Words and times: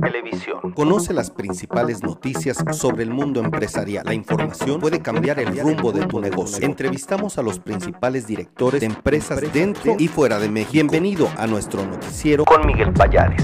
Televisión. 0.00 0.72
Conoce 0.74 1.12
las 1.12 1.30
principales 1.30 2.02
noticias 2.02 2.64
sobre 2.72 3.02
el 3.02 3.10
mundo 3.10 3.40
empresarial. 3.40 4.04
La 4.06 4.14
información 4.14 4.80
puede 4.80 5.00
cambiar 5.00 5.40
el 5.40 5.58
rumbo 5.58 5.92
de 5.92 6.06
tu 6.06 6.20
negocio. 6.20 6.64
Entrevistamos 6.64 7.38
a 7.38 7.42
los 7.42 7.58
principales 7.58 8.26
directores 8.26 8.80
de 8.80 8.86
empresas 8.86 9.40
dentro 9.52 9.96
y 9.98 10.08
fuera 10.08 10.38
de 10.38 10.48
México. 10.48 10.72
Bienvenido 10.72 11.28
a 11.36 11.46
nuestro 11.46 11.84
noticiero 11.84 12.44
con 12.44 12.66
Miguel 12.66 12.92
Payares. 12.92 13.42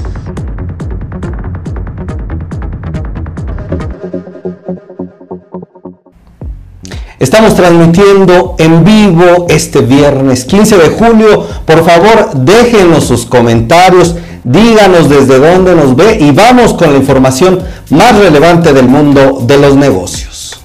Estamos 7.24 7.56
transmitiendo 7.56 8.54
en 8.58 8.84
vivo 8.84 9.46
este 9.48 9.80
viernes 9.80 10.44
15 10.44 10.76
de 10.76 10.88
julio. 10.90 11.46
Por 11.64 11.82
favor, 11.82 12.34
déjenos 12.34 13.04
sus 13.04 13.24
comentarios, 13.24 14.14
díganos 14.44 15.08
desde 15.08 15.38
dónde 15.38 15.74
nos 15.74 15.96
ve 15.96 16.18
y 16.20 16.30
vamos 16.30 16.74
con 16.74 16.92
la 16.92 16.98
información 16.98 17.60
más 17.90 18.16
relevante 18.18 18.72
del 18.72 18.86
mundo 18.86 19.42
de 19.46 19.58
los 19.58 19.74
negocios. 19.74 20.60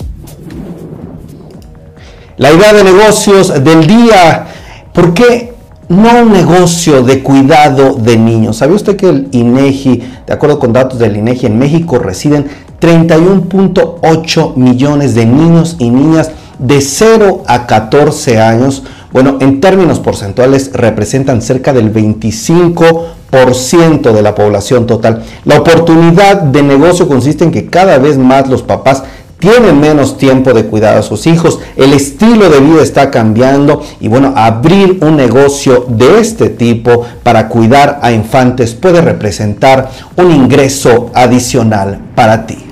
La 2.37 2.51
idea 2.53 2.73
de 2.73 2.83
negocios 2.83 3.63
del 3.63 3.87
día, 3.87 4.47
¿por 4.93 5.13
qué 5.13 5.53
no 5.89 6.21
un 6.21 6.31
negocio 6.31 7.03
de 7.03 7.23
cuidado 7.23 7.95
de 7.95 8.15
niños? 8.17 8.57
¿Sabe 8.57 8.75
usted 8.75 8.95
que 8.95 9.09
el 9.09 9.27
INEGI, 9.31 10.03
de 10.25 10.33
acuerdo 10.33 10.59
con 10.59 10.71
datos 10.71 10.99
del 10.99 11.17
INEGI, 11.17 11.47
en 11.47 11.59
México 11.59 11.99
residen 11.99 12.47
31.8 12.79 14.55
millones 14.55 15.15
de 15.15 15.25
niños 15.25 15.75
y 15.79 15.89
niñas 15.89 16.31
de 16.59 16.79
0 16.81 17.43
a 17.47 17.67
14 17.67 18.39
años, 18.39 18.83
bueno, 19.11 19.37
en 19.41 19.59
términos 19.59 19.99
porcentuales 19.99 20.71
representan 20.73 21.41
cerca 21.41 21.73
del 21.73 21.93
25% 21.93 23.18
de 23.31 24.21
la 24.21 24.35
población 24.35 24.87
total. 24.87 25.23
La 25.45 25.59
oportunidad 25.59 26.41
de 26.41 26.63
negocio 26.63 27.07
consiste 27.07 27.43
en 27.43 27.51
que 27.51 27.67
cada 27.67 27.97
vez 27.97 28.17
más 28.17 28.49
los 28.49 28.63
papás 28.63 29.03
tienen 29.39 29.79
menos 29.79 30.17
tiempo 30.17 30.53
de 30.53 30.65
cuidar 30.65 30.97
a 30.97 31.01
sus 31.01 31.25
hijos, 31.25 31.59
el 31.77 31.93
estilo 31.93 32.49
de 32.49 32.59
vida 32.59 32.83
está 32.83 33.09
cambiando 33.09 33.81
y 34.01 34.09
bueno, 34.09 34.33
abrir 34.35 34.99
un 35.01 35.15
negocio 35.15 35.85
de 35.87 36.19
este 36.19 36.49
tipo 36.49 37.05
para 37.23 37.47
cuidar 37.47 37.99
a 38.01 38.11
infantes 38.11 38.73
puede 38.73 39.01
representar 39.01 39.89
un 40.17 40.31
ingreso 40.31 41.09
adicional 41.13 41.99
para 42.15 42.45
ti. 42.45 42.68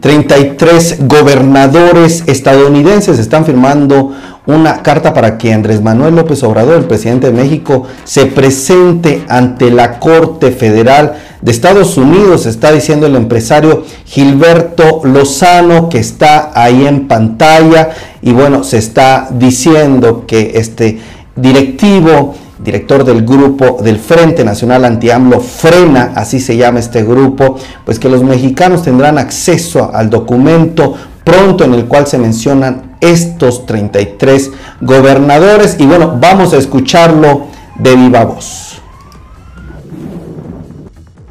33 0.00 1.06
gobernadores 1.06 2.24
estadounidenses 2.26 3.18
están 3.18 3.44
firmando 3.44 4.12
una 4.46 4.82
carta 4.82 5.12
para 5.12 5.36
que 5.36 5.52
Andrés 5.52 5.82
Manuel 5.82 6.16
López 6.16 6.42
Obrador, 6.42 6.78
el 6.78 6.84
presidente 6.84 7.26
de 7.26 7.34
México, 7.34 7.84
se 8.04 8.26
presente 8.26 9.24
ante 9.28 9.70
la 9.70 9.98
Corte 9.98 10.50
Federal 10.50 11.14
de 11.42 11.50
Estados 11.50 11.96
Unidos, 11.96 12.46
está 12.46 12.72
diciendo 12.72 13.06
el 13.06 13.16
empresario 13.16 13.84
Gilberto 14.06 15.02
Lozano, 15.04 15.88
que 15.88 15.98
está 15.98 16.50
ahí 16.54 16.86
en 16.86 17.06
pantalla, 17.06 17.90
y 18.22 18.32
bueno, 18.32 18.64
se 18.64 18.78
está 18.78 19.28
diciendo 19.30 20.24
que 20.26 20.52
este 20.54 20.98
directivo 21.36 22.34
director 22.62 23.04
del 23.04 23.24
grupo 23.24 23.80
del 23.82 23.98
Frente 23.98 24.44
Nacional 24.44 24.84
Anti-AMLO, 24.84 25.40
Frena, 25.40 26.12
así 26.14 26.40
se 26.40 26.56
llama 26.56 26.80
este 26.80 27.02
grupo, 27.02 27.58
pues 27.84 27.98
que 27.98 28.08
los 28.08 28.22
mexicanos 28.22 28.82
tendrán 28.82 29.18
acceso 29.18 29.90
al 29.94 30.10
documento 30.10 30.94
pronto 31.24 31.64
en 31.64 31.74
el 31.74 31.86
cual 31.86 32.06
se 32.06 32.18
mencionan 32.18 32.96
estos 33.00 33.66
33 33.66 34.50
gobernadores. 34.80 35.76
Y 35.78 35.86
bueno, 35.86 36.18
vamos 36.20 36.52
a 36.52 36.58
escucharlo 36.58 37.46
de 37.78 37.96
viva 37.96 38.24
voz. 38.24 38.80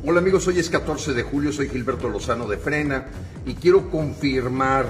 Hola 0.06 0.20
amigos, 0.20 0.48
hoy 0.48 0.58
es 0.58 0.70
14 0.70 1.14
de 1.14 1.22
julio, 1.22 1.52
soy 1.52 1.70
Gilberto 1.70 2.10
Lozano 2.10 2.48
de 2.48 2.58
Frena 2.58 3.06
y 3.46 3.54
quiero 3.54 3.92
confirmar, 3.92 4.88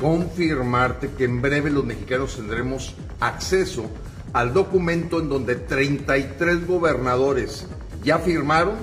confirmarte 0.00 1.10
que 1.16 1.24
en 1.24 1.40
breve 1.40 1.70
los 1.70 1.84
mexicanos 1.84 2.34
tendremos 2.34 2.96
acceso 3.20 3.84
al 4.32 4.52
documento 4.52 5.20
en 5.20 5.28
donde 5.28 5.56
33 5.56 6.66
gobernadores 6.66 7.66
ya 8.04 8.18
firmaron 8.18 8.74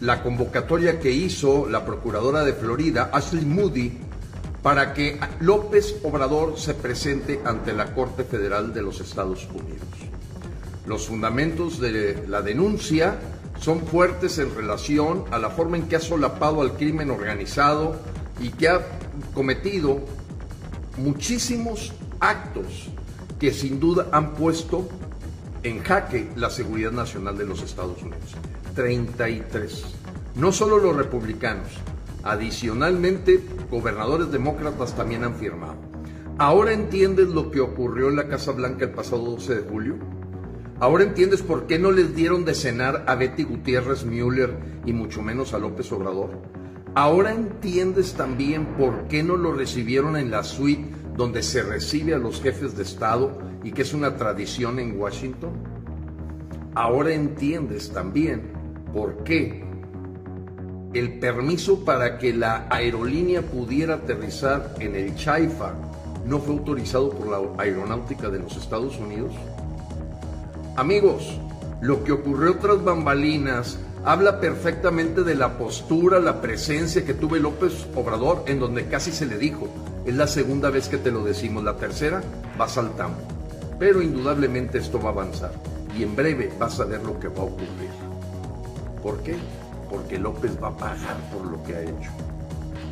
la 0.00 0.22
convocatoria 0.22 1.00
que 1.00 1.10
hizo 1.10 1.68
la 1.68 1.84
procuradora 1.84 2.44
de 2.44 2.52
Florida, 2.52 3.10
Ashley 3.12 3.44
Moody, 3.44 3.98
para 4.62 4.92
que 4.94 5.18
López 5.40 5.96
Obrador 6.02 6.58
se 6.58 6.74
presente 6.74 7.40
ante 7.44 7.72
la 7.72 7.94
Corte 7.94 8.24
Federal 8.24 8.74
de 8.74 8.82
los 8.82 9.00
Estados 9.00 9.46
Unidos. 9.48 9.86
Los 10.86 11.06
fundamentos 11.06 11.80
de 11.80 12.24
la 12.28 12.42
denuncia 12.42 13.18
son 13.60 13.86
fuertes 13.86 14.38
en 14.38 14.54
relación 14.54 15.24
a 15.30 15.38
la 15.38 15.50
forma 15.50 15.76
en 15.76 15.88
que 15.88 15.96
ha 15.96 16.00
solapado 16.00 16.60
al 16.60 16.74
crimen 16.74 17.10
organizado 17.10 17.96
y 18.40 18.50
que 18.50 18.68
ha 18.68 18.80
cometido 19.32 20.00
muchísimos 20.98 21.92
actos 22.20 22.90
que 23.38 23.52
sin 23.52 23.80
duda 23.80 24.08
han 24.12 24.34
puesto 24.34 24.88
en 25.62 25.82
jaque 25.82 26.28
la 26.36 26.50
seguridad 26.50 26.92
nacional 26.92 27.36
de 27.36 27.46
los 27.46 27.62
Estados 27.62 28.02
Unidos. 28.02 28.34
33. 28.74 29.84
No 30.36 30.52
solo 30.52 30.78
los 30.78 30.96
republicanos, 30.96 31.68
adicionalmente 32.22 33.40
gobernadores 33.70 34.30
demócratas 34.30 34.94
también 34.94 35.24
han 35.24 35.36
firmado. 35.36 35.76
¿Ahora 36.38 36.72
entiendes 36.72 37.28
lo 37.28 37.50
que 37.50 37.60
ocurrió 37.60 38.08
en 38.08 38.16
la 38.16 38.28
Casa 38.28 38.52
Blanca 38.52 38.84
el 38.84 38.90
pasado 38.90 39.22
12 39.22 39.54
de 39.54 39.68
julio? 39.70 39.96
¿Ahora 40.78 41.04
entiendes 41.04 41.40
por 41.40 41.66
qué 41.66 41.78
no 41.78 41.90
les 41.90 42.14
dieron 42.14 42.44
de 42.44 42.54
cenar 42.54 43.04
a 43.06 43.14
Betty 43.14 43.44
Gutiérrez 43.44 44.04
Müller 44.04 44.54
y 44.84 44.92
mucho 44.92 45.22
menos 45.22 45.54
a 45.54 45.58
López 45.58 45.90
Obrador? 45.92 46.42
¿Ahora 46.94 47.32
entiendes 47.32 48.12
también 48.12 48.66
por 48.76 49.08
qué 49.08 49.22
no 49.22 49.36
lo 49.36 49.54
recibieron 49.54 50.16
en 50.16 50.30
la 50.30 50.44
suite 50.44 50.84
donde 51.16 51.42
se 51.42 51.62
recibe 51.62 52.14
a 52.14 52.18
los 52.18 52.40
jefes 52.40 52.76
de 52.76 52.82
Estado 52.82 53.38
y 53.64 53.72
que 53.72 53.82
es 53.82 53.94
una 53.94 54.16
tradición 54.16 54.78
en 54.78 54.98
Washington? 55.00 55.50
Ahora 56.74 57.12
entiendes 57.12 57.90
también 57.90 58.52
por 58.92 59.24
qué 59.24 59.64
el 60.92 61.18
permiso 61.18 61.84
para 61.84 62.18
que 62.18 62.32
la 62.32 62.66
aerolínea 62.70 63.42
pudiera 63.42 63.94
aterrizar 63.94 64.74
en 64.78 64.94
el 64.94 65.14
Chaifa 65.14 65.74
no 66.26 66.38
fue 66.38 66.54
autorizado 66.54 67.10
por 67.10 67.28
la 67.28 67.62
aeronáutica 67.62 68.28
de 68.28 68.40
los 68.40 68.56
Estados 68.56 68.98
Unidos? 68.98 69.32
Amigos, 70.76 71.38
lo 71.80 72.02
que 72.04 72.12
ocurrió 72.12 72.56
tras 72.56 72.82
bambalinas 72.82 73.78
habla 74.04 74.40
perfectamente 74.40 75.22
de 75.22 75.34
la 75.34 75.56
postura, 75.58 76.18
la 76.18 76.40
presencia 76.40 77.04
que 77.04 77.14
tuve 77.14 77.40
López 77.40 77.86
Obrador, 77.94 78.44
en 78.46 78.60
donde 78.60 78.86
casi 78.86 79.12
se 79.12 79.26
le 79.26 79.38
dijo, 79.38 79.68
es 80.06 80.14
la 80.14 80.28
segunda 80.28 80.70
vez 80.70 80.88
que 80.88 80.98
te 80.98 81.10
lo 81.10 81.24
decimos, 81.24 81.64
la 81.64 81.76
tercera 81.76 82.22
va 82.58 82.68
saltando. 82.68 83.18
Pero 83.78 84.00
indudablemente 84.00 84.78
esto 84.78 85.00
va 85.00 85.10
a 85.10 85.12
avanzar 85.12 85.50
y 85.98 86.04
en 86.04 86.14
breve 86.14 86.52
vas 86.58 86.78
a 86.80 86.84
ver 86.84 87.02
lo 87.02 87.18
que 87.18 87.28
va 87.28 87.40
a 87.40 87.44
ocurrir. 87.44 87.90
¿Por 89.02 89.22
qué? 89.22 89.36
Porque 89.90 90.18
López 90.18 90.52
va 90.62 90.68
a 90.68 90.76
pagar 90.76 91.16
por 91.32 91.44
lo 91.44 91.62
que 91.62 91.74
ha 91.74 91.80
hecho. 91.82 92.10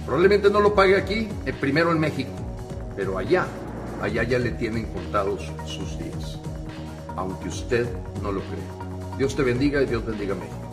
Probablemente 0.04 0.50
no 0.50 0.60
lo 0.60 0.74
pague 0.74 0.96
aquí, 0.96 1.28
eh, 1.46 1.52
primero 1.58 1.92
en 1.92 2.00
México, 2.00 2.32
pero 2.96 3.16
allá, 3.16 3.46
allá 4.02 4.22
ya 4.24 4.38
le 4.38 4.50
tienen 4.50 4.86
contados 4.86 5.52
sus 5.66 5.98
días. 5.98 6.38
Aunque 7.16 7.48
usted 7.48 7.86
no 8.22 8.32
lo 8.32 8.40
crea. 8.40 9.16
Dios 9.18 9.36
te 9.36 9.42
bendiga 9.42 9.80
y 9.82 9.86
Dios 9.86 10.04
bendiga 10.04 10.34
a 10.34 10.36
México. 10.36 10.64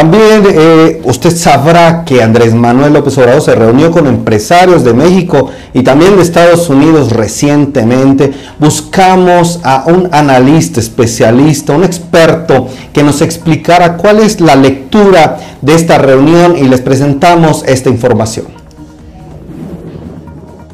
También 0.00 0.44
eh, 0.46 1.02
usted 1.04 1.30
sabrá 1.36 2.06
que 2.06 2.22
Andrés 2.22 2.54
Manuel 2.54 2.94
López 2.94 3.18
Obrador 3.18 3.42
se 3.42 3.54
reunió 3.54 3.90
con 3.90 4.06
empresarios 4.06 4.82
de 4.82 4.94
México 4.94 5.50
y 5.74 5.82
también 5.82 6.16
de 6.16 6.22
Estados 6.22 6.70
Unidos 6.70 7.12
recientemente. 7.12 8.32
Buscamos 8.58 9.60
a 9.62 9.84
un 9.88 10.08
analista, 10.10 10.80
especialista, 10.80 11.74
un 11.74 11.84
experto 11.84 12.68
que 12.94 13.02
nos 13.02 13.20
explicara 13.20 13.98
cuál 13.98 14.20
es 14.20 14.40
la 14.40 14.56
lectura 14.56 15.36
de 15.60 15.74
esta 15.74 15.98
reunión 15.98 16.56
y 16.56 16.66
les 16.66 16.80
presentamos 16.80 17.62
esta 17.64 17.90
información. 17.90 18.46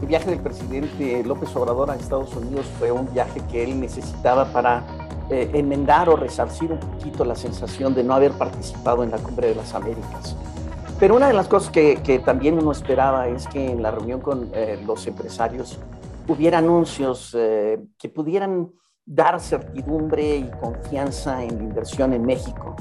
El 0.03 0.07
viaje 0.07 0.31
del 0.31 0.39
presidente 0.39 1.25
López 1.25 1.49
Obrador 1.57 1.91
a 1.91 1.97
Estados 1.97 2.33
Unidos 2.37 2.65
fue 2.79 2.93
un 2.93 3.13
viaje 3.13 3.41
que 3.51 3.65
él 3.65 3.81
necesitaba 3.81 4.45
para 4.53 4.85
eh, 5.31 5.51
enmendar 5.55 6.09
o 6.09 6.17
resarcir 6.17 6.71
un 6.71 6.79
poquito 6.79 7.25
la 7.25 7.35
sensación 7.35 7.95
de 7.95 8.05
no 8.05 8.15
haber 8.15 8.33
participado 8.33 9.03
en 9.03 9.11
la 9.11 9.19
Cumbre 9.19 9.49
de 9.49 9.55
las 9.57 9.75
Américas. 9.75 10.37
Pero 11.01 11.17
una 11.17 11.27
de 11.27 11.35
las 11.35 11.49
cosas 11.49 11.71
que, 11.71 11.97
que 11.97 12.19
también 12.21 12.59
uno 12.59 12.73
esperaba 12.73 13.29
es 13.29 13.47
que 13.49 13.73
en 13.73 13.83
la 13.83 13.91
reunión 13.91 14.21
con 14.21 14.51
eh, 14.55 14.81
los 14.87 15.07
empresarios 15.07 15.79
hubiera 16.29 16.59
anuncios 16.59 17.35
eh, 17.39 17.79
que 17.99 18.09
pudieran 18.09 18.71
dar 19.05 19.41
certidumbre 19.41 20.37
y 20.37 20.51
confianza 20.61 21.43
en 21.43 21.59
la 21.59 21.63
inversión 21.65 22.13
en 22.13 22.25
México. 22.25 22.75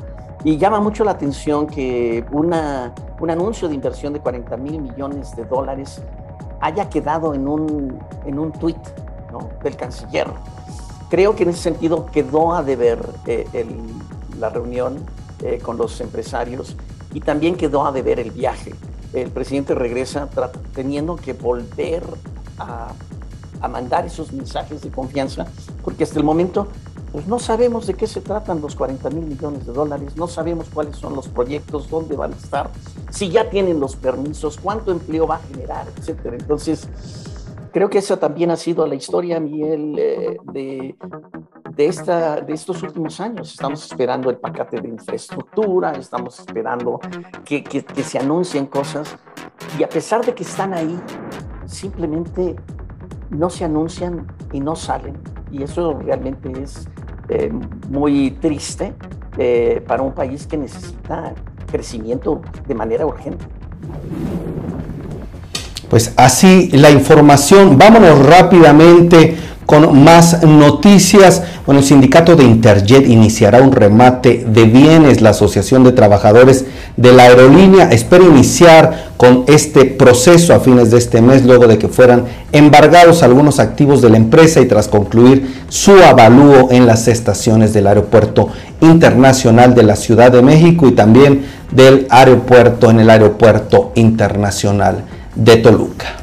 Y 0.44 0.58
llama 0.58 0.80
mucho 0.80 1.04
la 1.04 1.12
atención 1.12 1.68
que 1.68 2.24
una, 2.32 2.94
un 3.20 3.30
anuncio 3.32 3.68
de 3.68 3.76
inversión 3.76 4.14
de 4.14 4.20
40 4.20 4.58
mil 4.58 4.82
millones 4.82 5.36
de 5.36 5.46
dólares 5.46 6.02
haya 6.62 6.90
quedado 6.90 7.34
en 7.34 7.48
un, 7.48 8.00
en 8.26 8.40
un 8.40 8.52
tuit 8.52 8.78
¿no? 9.32 9.50
del 9.64 9.76
canciller 9.76 10.28
creo 11.10 11.36
que 11.36 11.44
en 11.44 11.50
ese 11.50 11.62
sentido 11.62 12.06
quedó 12.08 12.54
a 12.54 12.64
deber 12.64 13.00
eh, 13.26 13.66
la 14.40 14.50
reunión 14.50 14.98
eh, 15.42 15.60
con 15.62 15.78
los 15.78 16.00
empresarios 16.02 16.76
y 17.14 17.22
también 17.22 17.56
quedó 17.56 17.86
a 17.86 17.92
deber 17.92 18.20
el 18.20 18.32
viaje. 18.32 18.74
El 19.14 19.32
presidente 19.32 19.76
regresa 19.76 20.30
teniendo 20.74 21.16
que 21.16 21.34
volver 21.34 22.04
a, 22.58 22.90
a 23.62 23.68
mandar 23.68 24.06
esos 24.06 24.34
mensajes 24.34 24.82
de 24.82 24.90
confianza, 24.90 25.48
porque 25.84 26.04
hasta 26.04 26.20
el 26.20 26.26
momento 26.26 26.68
pues 27.16 27.28
no 27.28 27.40
sabemos 27.40 27.88
de 27.88 27.94
qué 27.94 28.08
se 28.08 28.20
tratan 28.20 28.60
los 28.60 28.76
40 28.76 29.10
mil 29.12 29.26
millones 29.26 29.66
de 29.66 29.72
dólares, 29.72 30.18
no 30.18 30.28
sabemos 30.28 30.68
cuáles 30.74 30.98
son 30.98 31.16
los 31.16 31.30
proyectos, 31.30 31.90
dónde 31.90 32.18
van 32.18 32.34
a 32.34 32.36
estar, 32.36 32.70
si 33.10 33.30
ya 33.30 33.50
tienen 33.50 33.80
los 33.80 33.96
permisos, 33.96 34.60
cuánto 34.62 34.92
empleo 34.92 35.26
va 35.26 35.36
a 35.36 35.40
generar, 35.40 35.88
etcétera. 35.96 36.36
Entonces, 36.38 36.90
creo 37.76 37.90
que 37.90 37.98
esa 37.98 38.16
también 38.16 38.52
ha 38.52 38.56
sido 38.56 38.88
la 38.88 38.96
historia, 38.96 39.38
Miguel, 39.38 40.00
eh, 40.00 40.38
de, 40.44 40.96
de, 41.72 41.86
esta, 41.88 42.40
de 42.40 42.54
estos 42.54 42.82
últimos 42.84 43.20
años. 43.20 43.52
Estamos 43.52 43.86
esperando 43.86 44.30
el 44.30 44.38
paquete 44.38 44.80
de 44.80 44.88
infraestructura, 44.88 45.92
estamos 45.92 46.40
esperando 46.40 47.02
que, 47.44 47.66
que, 47.66 47.84
que 47.84 48.02
se 48.02 48.18
anuncien 48.18 48.68
cosas 48.68 49.18
y 49.78 49.84
a 49.84 49.90
pesar 49.90 50.26
de 50.26 50.34
que 50.34 50.44
están 50.44 50.74
ahí, 50.74 50.98
simplemente 51.66 52.56
no 53.30 53.50
se 53.50 53.66
anuncian 53.66 54.26
y 54.54 54.62
no 54.62 54.78
salen. 54.78 55.18
Y 55.52 55.62
eso 55.62 56.00
realmente 56.00 56.50
es 56.58 56.88
eh, 57.28 57.52
muy 57.90 58.32
triste 58.32 58.94
eh, 59.38 59.84
para 59.86 60.02
un 60.02 60.14
país 60.14 60.48
que 60.48 60.56
necesita 60.56 61.36
crecimiento 61.70 62.42
de 62.66 62.74
manera 62.74 63.06
urgente. 63.06 63.46
Pues 65.90 66.12
así 66.16 66.70
la 66.74 66.90
información. 66.90 67.78
Vámonos 67.78 68.26
rápidamente 68.26 69.36
con 69.66 70.04
más 70.04 70.44
noticias, 70.44 71.42
bueno, 71.66 71.80
el 71.80 71.88
sindicato 71.88 72.36
de 72.36 72.44
Interjet 72.44 73.08
iniciará 73.08 73.62
un 73.64 73.72
remate 73.72 74.46
de 74.48 74.66
bienes. 74.66 75.22
La 75.22 75.32
Asociación 75.32 75.84
de 75.84 75.92
Trabajadores 75.92 76.66
de 76.98 77.12
la 77.12 77.24
Aerolínea 77.24 77.90
espera 77.90 78.24
iniciar 78.24 79.06
con 79.18 79.44
este 79.48 79.86
proceso 79.86 80.54
a 80.54 80.60
fines 80.60 80.92
de 80.92 81.00
este 81.00 81.20
mes, 81.22 81.44
luego 81.46 81.66
de 81.66 81.80
que 81.80 81.88
fueran 81.88 82.26
embargados 82.52 83.24
algunos 83.24 83.60
activos 83.60 84.02
de 84.04 84.12
la 84.12 84.18
empresa 84.18 84.62
y 84.62 84.68
tras 84.68 84.88
concluir 84.88 85.64
su 85.68 85.94
avalúo 85.94 86.68
en 86.70 86.86
las 86.86 87.08
estaciones 87.08 87.74
del 87.74 87.88
Aeropuerto 87.88 88.50
Internacional 88.82 89.74
de 89.74 89.84
la 89.84 89.96
Ciudad 89.96 90.32
de 90.32 90.44
México 90.44 90.88
y 90.88 90.92
también 90.92 91.44
del 91.72 92.06
aeropuerto 92.12 92.92
en 92.92 93.00
el 93.00 93.10
Aeropuerto 93.10 93.92
Internacional 93.96 95.06
de 95.36 95.58
Toluca. 95.58 96.16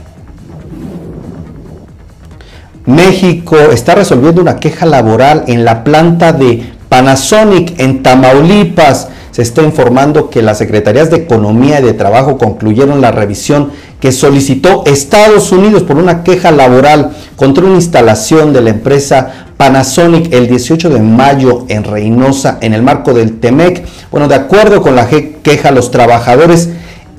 México 2.87 3.57
está 3.73 3.95
resolviendo 3.95 4.43
una 4.43 4.57
queja 4.57 4.87
laboral 4.87 5.45
en 5.47 5.65
la 5.65 5.85
planta 5.85 6.33
de 6.33 6.73
Panasonic 6.89 7.79
en 7.79 8.03
Tamaulipas. 8.03 9.09
Se 9.31 9.41
está 9.41 9.63
informando 9.63 10.29
que 10.29 10.43
las 10.43 10.59
Secretarías 10.59 11.11
de 11.11 11.17
Economía 11.17 11.81
y 11.81 11.85
de 11.85 11.95
Trabajo 11.95 12.37
concluyeron 12.37 13.01
la 13.01 13.13
revisión 13.13 13.71
que 14.01 14.13
solicitó 14.13 14.83
Estados 14.85 15.53
Unidos 15.53 15.85
por 15.85 15.97
una 15.97 16.23
queja 16.23 16.51
laboral 16.51 17.13
contra 17.37 17.65
una 17.65 17.77
instalación 17.77 18.53
de 18.53 18.61
la 18.61 18.71
empresa 18.71 19.47
Panasonic 19.57 20.33
el 20.35 20.49
18 20.49 20.91
de 20.91 21.01
mayo 21.01 21.65
en 21.69 21.85
Reynosa 21.85 22.59
en 22.61 22.75
el 22.75 22.83
marco 22.83 23.15
del 23.15 23.39
TEMEC. 23.39 23.87
Bueno, 24.11 24.27
de 24.27 24.35
acuerdo 24.35 24.83
con 24.83 24.97
la 24.97 25.07
queja, 25.09 25.71
los 25.71 25.93
trabajadores 25.93 26.69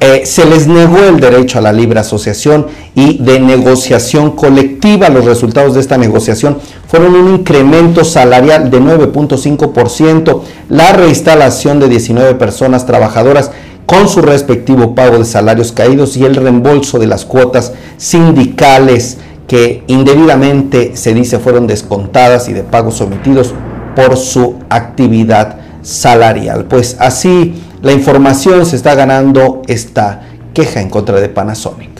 eh, 0.05 0.25
se 0.25 0.45
les 0.45 0.67
negó 0.67 0.97
el 0.97 1.21
derecho 1.21 1.59
a 1.59 1.61
la 1.61 1.71
libre 1.71 2.01
asociación 2.01 2.67
y 2.93 3.19
de 3.19 3.39
negociación 3.39 4.31
colectiva. 4.31 5.07
Los 5.07 5.23
resultados 5.23 5.75
de 5.75 5.79
esta 5.79 5.97
negociación 5.97 6.57
fueron 6.89 7.15
un 7.15 7.35
incremento 7.35 8.03
salarial 8.03 8.69
de 8.69 8.81
9.5%, 8.81 10.41
la 10.67 10.91
reinstalación 10.91 11.79
de 11.79 11.87
19 11.87 12.35
personas 12.35 12.85
trabajadoras 12.85 13.51
con 13.85 14.09
su 14.09 14.21
respectivo 14.21 14.93
pago 14.93 15.19
de 15.19 15.23
salarios 15.23 15.71
caídos 15.71 16.17
y 16.17 16.25
el 16.25 16.35
reembolso 16.35 16.99
de 16.99 17.07
las 17.07 17.23
cuotas 17.23 17.71
sindicales 17.95 19.19
que 19.47 19.85
indebidamente 19.87 20.97
se 20.97 21.13
dice 21.13 21.39
fueron 21.39 21.65
descontadas 21.65 22.49
y 22.49 22.53
de 22.53 22.63
pagos 22.63 22.99
omitidos 22.99 23.53
por 23.95 24.17
su 24.17 24.55
actividad 24.67 25.59
salarial. 25.81 26.65
Pues 26.65 26.97
así 26.99 27.53
la 27.83 27.91
información 27.91 28.65
se 28.65 28.77
está 28.77 28.95
ganando 28.95 29.61
esta 29.67 30.21
queja 30.53 30.79
en 30.79 30.89
contra 30.89 31.19
de 31.19 31.27
Panasonic. 31.27 31.91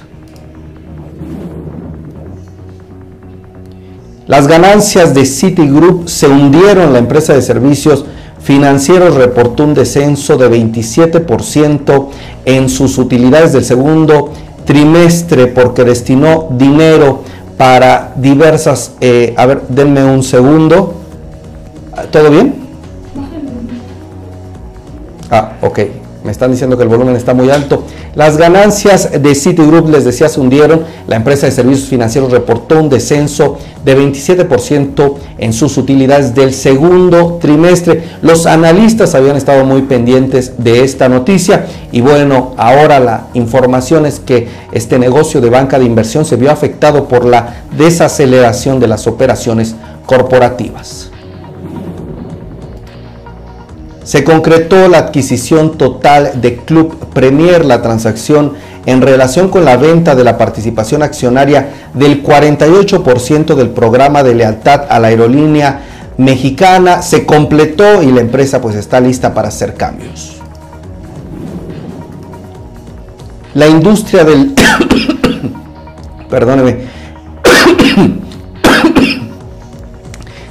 Las 4.26 4.48
ganancias 4.48 5.14
de 5.14 5.26
Citigroup 5.26 6.08
se 6.08 6.28
hundieron. 6.28 6.94
La 6.94 7.00
empresa 7.00 7.34
de 7.34 7.42
servicios 7.42 8.06
financieros 8.42 9.16
reportó 9.16 9.66
un 9.66 9.74
descenso 9.74 10.38
de 10.38 10.50
27% 10.50 12.08
en 12.46 12.70
sus 12.70 12.98
utilidades 12.98 13.52
del 13.52 13.66
segundo 13.66 14.32
trimestre 14.64 15.48
porque 15.48 15.84
destinó 15.84 16.48
dinero 16.52 17.24
para 17.58 18.14
diversas... 18.16 18.94
Eh, 19.02 19.34
a 19.36 19.46
ver, 19.46 19.64
denme 19.68 20.06
un 20.06 20.24
segundo. 20.24 20.94
¿Todo 22.10 22.30
bien? 22.30 22.63
Ah, 25.34 25.54
ok. 25.64 25.80
Me 26.24 26.32
están 26.32 26.52
diciendo 26.52 26.78
que 26.78 26.84
el 26.84 26.90
volumen 26.90 27.16
está 27.16 27.34
muy 27.34 27.50
alto. 27.50 27.84
Las 28.14 28.38
ganancias 28.38 29.10
de 29.20 29.34
Citigroup, 29.34 29.90
les 29.90 30.06
decía, 30.06 30.30
se 30.30 30.40
hundieron. 30.40 30.84
La 31.08 31.16
empresa 31.16 31.48
de 31.48 31.52
servicios 31.52 31.90
financieros 31.90 32.32
reportó 32.32 32.80
un 32.80 32.88
descenso 32.88 33.58
de 33.84 33.98
27% 33.98 35.16
en 35.40 35.54
sus 35.54 35.76
utilidades 35.76 36.36
del 36.36 36.54
segundo 36.54 37.40
trimestre. 37.42 38.04
Los 38.22 38.46
analistas 38.46 39.16
habían 39.16 39.36
estado 39.36 39.66
muy 39.66 39.82
pendientes 39.82 40.54
de 40.60 40.84
esta 40.84 41.10
noticia 41.10 41.66
y 41.92 42.02
bueno, 42.02 42.54
ahora 42.58 43.00
la 43.00 43.28
información 43.34 44.06
es 44.06 44.20
que 44.20 44.48
este 44.72 45.00
negocio 45.00 45.42
de 45.42 45.50
banca 45.50 45.80
de 45.80 45.86
inversión 45.86 46.26
se 46.26 46.36
vio 46.36 46.52
afectado 46.52 47.08
por 47.08 47.26
la 47.26 47.64
desaceleración 47.76 48.80
de 48.80 48.88
las 48.88 49.08
operaciones 49.08 49.74
corporativas. 50.06 51.10
Se 54.04 54.24
concretó 54.24 54.88
la 54.90 54.98
adquisición 54.98 55.78
total 55.78 56.42
de 56.42 56.58
Club 56.58 56.98
Premier, 57.14 57.64
la 57.64 57.82
transacción 57.82 58.54
en 58.86 59.02
relación 59.02 59.50
con 59.50 59.64
la 59.64 59.78
venta 59.78 60.14
de 60.14 60.26
la 60.26 60.38
participación 60.38 61.04
accionaria 61.04 61.70
del 61.94 62.22
48% 62.22 63.56
del 63.56 63.70
programa 63.70 64.24
de 64.24 64.36
lealtad 64.36 64.84
a 64.90 65.00
la 65.00 65.08
aerolínea 65.08 65.82
mexicana 66.18 67.02
se 67.02 67.26
completó 67.26 68.04
y 68.04 68.12
la 68.12 68.22
empresa 68.22 68.62
pues 68.62 68.76
está 68.76 69.00
lista 69.00 69.34
para 69.34 69.48
hacer 69.48 69.74
cambios. 69.74 70.38
La 73.54 73.68
industria 73.68 74.24
del 74.24 74.54
perdóneme 76.30 76.94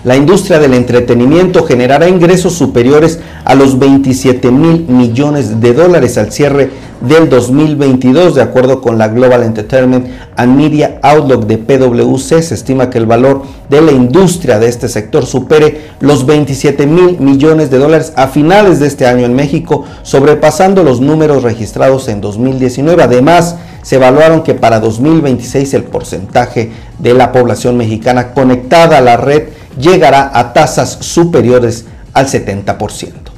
la 0.04 0.16
industria 0.16 0.58
del 0.58 0.74
entretenimiento 0.74 1.64
generará 1.64 2.08
ingresos 2.08 2.54
superiores 2.54 3.20
a 3.44 3.54
los 3.54 3.78
27 3.78 4.50
mil 4.50 4.86
millones 4.88 5.60
de 5.60 5.74
dólares 5.74 6.18
al 6.18 6.32
cierre 6.32 6.70
del 7.00 7.28
2022, 7.28 8.34
de 8.34 8.42
acuerdo 8.42 8.80
con 8.80 8.98
la 8.98 9.08
Global 9.08 9.42
Entertainment 9.44 10.06
and 10.36 10.56
Media 10.56 10.98
Outlook 11.02 11.46
de 11.46 11.58
PwC. 11.58 12.42
Se 12.42 12.54
estima 12.54 12.90
que 12.90 12.98
el 12.98 13.06
valor 13.06 13.42
de 13.68 13.80
la 13.80 13.92
industria 13.92 14.58
de 14.58 14.68
este 14.68 14.88
sector 14.88 15.24
supere 15.24 15.90
los 16.00 16.26
27 16.26 16.86
mil 16.86 17.20
millones 17.20 17.70
de 17.70 17.78
dólares 17.78 18.12
a 18.16 18.26
finales 18.28 18.80
de 18.80 18.88
este 18.88 19.06
año 19.06 19.24
en 19.24 19.34
México, 19.34 19.84
sobrepasando 20.02 20.82
los 20.82 21.00
números 21.00 21.44
registrados 21.44 22.08
en 22.08 22.20
2019. 22.20 23.02
Además, 23.02 23.56
se 23.82 23.96
evaluaron 23.96 24.42
que 24.42 24.54
para 24.54 24.80
2026 24.80 25.74
el 25.74 25.84
porcentaje 25.84 26.70
de 26.98 27.14
la 27.14 27.32
población 27.32 27.76
mexicana 27.76 28.32
conectada 28.32 28.98
a 28.98 29.00
la 29.00 29.16
red 29.16 29.44
llegará 29.78 30.30
a 30.34 30.52
tasas 30.52 30.98
superiores 31.00 31.84
al 32.12 32.26
70%. 32.26 33.32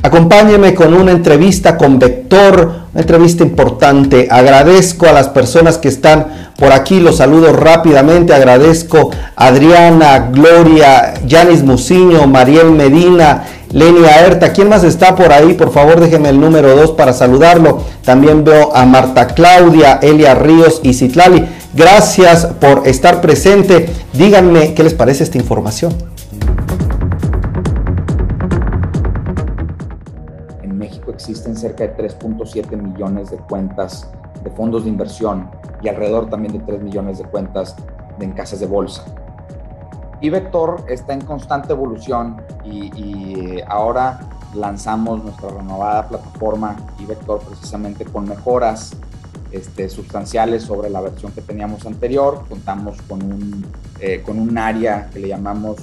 Acompáñeme 0.00 0.74
con 0.74 0.94
una 0.94 1.10
entrevista 1.10 1.76
con 1.76 1.98
Vector, 1.98 2.82
una 2.92 3.00
entrevista 3.00 3.42
importante. 3.42 4.28
Agradezco 4.30 5.06
a 5.06 5.12
las 5.12 5.28
personas 5.28 5.76
que 5.76 5.88
están 5.88 6.52
por 6.56 6.72
aquí, 6.72 7.00
los 7.00 7.16
saludo 7.16 7.52
rápidamente. 7.52 8.32
Agradezco 8.32 9.10
a 9.34 9.46
Adriana, 9.48 10.30
Gloria, 10.32 11.14
Yanis 11.26 11.64
Muciño, 11.64 12.26
Mariel 12.28 12.70
Medina, 12.70 13.44
Lenia 13.72 14.24
Erta. 14.24 14.52
¿Quién 14.52 14.68
más 14.68 14.84
está 14.84 15.14
por 15.16 15.32
ahí? 15.32 15.54
Por 15.54 15.72
favor, 15.72 16.00
déjenme 16.00 16.28
el 16.30 16.40
número 16.40 16.74
2 16.76 16.92
para 16.92 17.12
saludarlo. 17.12 17.82
También 18.04 18.44
veo 18.44 18.74
a 18.74 18.86
Marta 18.86 19.26
Claudia, 19.26 19.98
Elia 20.00 20.34
Ríos 20.34 20.80
y 20.84 20.94
Citlali. 20.94 21.44
Gracias 21.74 22.46
por 22.46 22.88
estar 22.88 23.20
presente. 23.20 23.94
Díganme 24.14 24.74
qué 24.74 24.82
les 24.82 24.94
parece 24.94 25.24
esta 25.24 25.36
información. 25.36 25.92
En 30.62 30.78
México 30.78 31.10
existen 31.10 31.56
cerca 31.56 31.84
de 31.84 31.96
3.7 31.96 32.76
millones 32.76 33.30
de 33.30 33.36
cuentas 33.36 34.10
de 34.42 34.50
fondos 34.50 34.84
de 34.84 34.90
inversión 34.90 35.50
y 35.82 35.88
alrededor 35.88 36.30
también 36.30 36.54
de 36.54 36.60
3 36.60 36.82
millones 36.82 37.18
de 37.18 37.24
cuentas 37.24 37.76
en 38.18 38.32
casas 38.32 38.60
de 38.60 38.66
bolsa. 38.66 39.04
Y 40.20 40.30
Vector 40.30 40.84
está 40.88 41.12
en 41.12 41.20
constante 41.20 41.72
evolución 41.72 42.42
y, 42.64 43.60
ahora 43.68 44.20
lanzamos 44.54 45.22
nuestra 45.22 45.50
renovada 45.50 46.08
plataforma 46.08 46.76
y 46.98 47.04
Vector 47.04 47.40
precisamente 47.40 48.04
con 48.06 48.26
mejoras 48.26 48.96
este, 49.52 49.88
sustanciales 49.88 50.62
sobre 50.62 50.90
la 50.90 51.00
versión 51.00 51.32
que 51.32 51.40
teníamos 51.40 51.86
anterior. 51.86 52.44
Contamos 52.48 53.00
con 53.08 53.22
un, 53.22 53.66
eh, 54.00 54.22
con 54.24 54.38
un 54.38 54.56
área 54.58 55.08
que 55.10 55.20
le 55.20 55.28
llamamos 55.28 55.78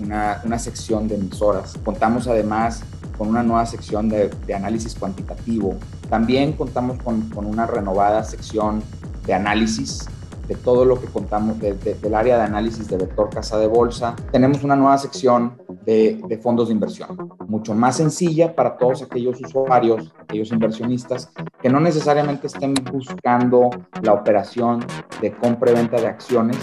una, 0.00 0.40
una, 0.44 0.58
sección 0.58 1.08
de 1.08 1.16
emisoras. 1.16 1.74
Contamos 1.84 2.26
además 2.26 2.82
con 3.16 3.28
una 3.28 3.42
nueva 3.42 3.66
sección 3.66 4.08
de, 4.08 4.30
de 4.46 4.54
análisis 4.54 4.94
cuantitativo. 4.94 5.76
También 6.08 6.52
contamos 6.52 7.02
con, 7.02 7.28
con, 7.30 7.46
una 7.46 7.66
renovada 7.66 8.24
sección 8.24 8.82
de 9.26 9.34
análisis 9.34 10.08
de 10.48 10.54
todo 10.54 10.84
lo 10.84 10.98
que 10.98 11.06
contamos 11.06 11.60
de, 11.60 11.74
del 11.74 12.14
área 12.14 12.38
de 12.38 12.44
análisis 12.44 12.88
de 12.88 12.96
vector 12.96 13.28
casa 13.28 13.58
de 13.58 13.66
bolsa. 13.66 14.16
Tenemos 14.32 14.64
una 14.64 14.74
nueva 14.74 14.96
sección 14.96 15.58
de, 15.84 16.20
de, 16.26 16.38
fondos 16.38 16.68
de 16.68 16.74
inversión, 16.74 17.34
mucho 17.46 17.74
más 17.74 17.96
sencilla 17.96 18.56
para 18.56 18.78
todos 18.78 19.02
aquellos 19.02 19.40
usuarios, 19.40 20.12
aquellos 20.18 20.50
inversionistas 20.50 21.30
que 21.60 21.68
no 21.68 21.80
necesariamente 21.80 22.46
estén 22.46 22.74
buscando 22.90 23.70
la 24.02 24.14
operación 24.14 24.84
de 25.20 25.32
compra 25.36 25.70
y 25.70 25.74
venta 25.74 26.00
de 26.00 26.06
acciones, 26.06 26.56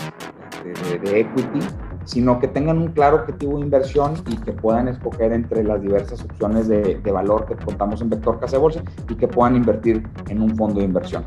de, 0.63 1.00
de 1.00 1.20
equity, 1.20 1.60
sino 2.06 2.39
que 2.39 2.48
tengan 2.48 2.80
un 2.80 2.88
claro 2.89 3.18
objetivo 3.18 3.58
de 3.58 3.65
inversión 3.65 4.13
y 4.27 4.38
que 4.38 4.51
puedan 4.51 4.88
escoger 4.88 5.32
entre 5.32 5.63
las 5.63 5.82
diversas 5.82 6.24
opciones 6.24 6.68
de, 6.68 7.00
de 7.04 7.12
valor 7.12 7.46
que 7.46 7.56
contamos 7.56 8.01
en 8.01 8.10
Vector 8.10 8.39
Casa 8.39 8.54
de 8.54 8.62
Bolsa 8.62 8.84
y 9.10 9.15
que 9.15 9.27
puedan 9.27 9.56
invertir 9.56 10.08
en 10.30 10.42
un 10.42 10.56
fondo 10.56 10.80
de 10.80 10.86
inversión. 10.86 11.24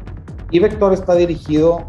Y 0.50 0.60
Vector 0.60 0.92
está 0.92 1.14
dirigido 1.14 1.84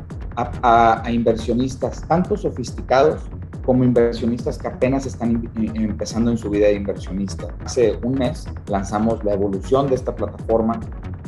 a, 0.61 1.03
inversionistas 1.11 2.07
tanto 2.07 2.37
sofisticados 2.37 3.21
como 3.65 3.83
inversionistas 3.83 4.57
que 4.57 4.67
apenas 4.67 5.05
están 5.05 5.49
empezando 5.75 6.31
en 6.31 6.37
su 6.37 6.49
vida 6.49 6.67
de 6.67 6.73
inversionista. 6.73 7.47
Hace 7.63 7.99
un 8.01 8.15
mes 8.15 8.47
lanzamos 8.67 9.23
la 9.23 9.33
evolución 9.33 9.87
de 9.87 9.95
esta 9.95 10.15
plataforma, 10.15 10.79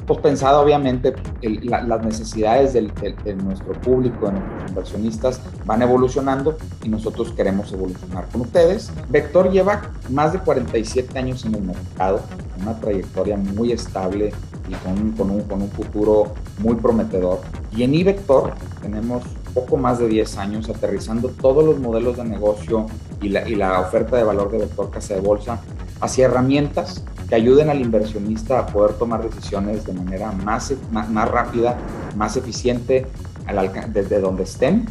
pues 0.07 0.19
pensada 0.19 0.59
obviamente 0.59 1.13
las 1.41 2.03
necesidades 2.03 2.73
de 2.73 3.35
nuestro 3.35 3.73
público, 3.81 4.27
de 4.27 4.33
nuestros 4.33 4.69
inversionistas 4.69 5.41
van 5.65 5.83
evolucionando 5.83 6.57
y 6.83 6.89
nosotros 6.89 7.31
queremos 7.33 7.71
evolucionar 7.73 8.27
con 8.31 8.41
ustedes. 8.41 8.91
Vector 9.09 9.51
lleva 9.51 9.91
más 10.09 10.33
de 10.33 10.39
47 10.39 11.19
años 11.19 11.45
en 11.45 11.55
el 11.55 11.61
mercado, 11.61 12.21
una 12.59 12.79
trayectoria 12.79 13.37
muy 13.37 13.71
estable 13.71 14.33
y 14.67 14.73
con, 14.75 15.11
con, 15.11 15.29
un, 15.29 15.41
con 15.43 15.61
un 15.61 15.69
futuro 15.69 16.33
muy 16.59 16.75
prometedor. 16.75 17.39
Y 17.75 17.83
en 17.83 17.93
iVector 17.93 18.53
tenemos 18.81 19.23
poco 19.53 19.77
más 19.77 19.99
de 19.99 20.07
10 20.07 20.37
años 20.37 20.69
aterrizando 20.69 21.29
todos 21.29 21.63
los 21.63 21.79
modelos 21.79 22.17
de 22.17 22.25
negocio 22.25 22.85
y 23.21 23.29
la, 23.29 23.47
y 23.47 23.55
la 23.55 23.79
oferta 23.79 24.17
de 24.17 24.23
valor 24.23 24.51
de 24.51 24.59
Vector 24.59 24.89
Casa 24.89 25.15
de 25.15 25.21
Bolsa 25.21 25.59
hacia 25.99 26.25
herramientas 26.25 27.03
que 27.29 27.35
ayuden 27.35 27.69
al 27.69 27.79
inversionista 27.79 28.59
a 28.59 28.65
poder 28.67 28.93
tomar 28.93 29.23
decisiones 29.23 29.85
de 29.85 29.93
manera 29.93 30.31
más, 30.31 30.73
más, 30.91 31.09
más 31.09 31.29
rápida, 31.29 31.77
más 32.15 32.35
eficiente 32.35 33.05
al, 33.45 33.71
desde 33.93 34.19
donde 34.19 34.43
estén. 34.43 34.85